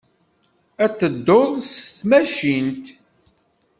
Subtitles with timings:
[0.83, 2.85] Ad tedduḍ s tmacint?